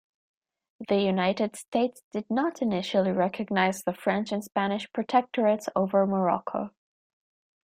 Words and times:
The 0.87 0.99
United 0.99 1.55
States 1.55 2.01
did 2.11 2.25
not 2.27 2.63
initially 2.63 3.11
recognize 3.11 3.83
the 3.83 3.93
French 3.93 4.31
and 4.31 4.43
Spanish 4.43 4.91
protectorates 4.93 5.69
over 5.75 6.07
Morocco. 6.07 6.71